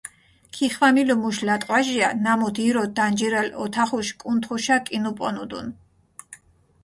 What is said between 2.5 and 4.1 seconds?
ირო დანჯირალ ოთახუშ